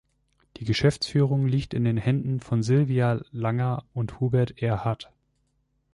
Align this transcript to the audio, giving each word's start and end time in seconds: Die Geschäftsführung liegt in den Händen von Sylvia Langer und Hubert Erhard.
Die 0.57 0.65
Geschäftsführung 0.65 1.45
liegt 1.45 1.75
in 1.75 1.83
den 1.83 1.97
Händen 1.97 2.39
von 2.39 2.63
Sylvia 2.63 3.21
Langer 3.31 3.85
und 3.93 4.19
Hubert 4.19 4.57
Erhard. 4.59 5.13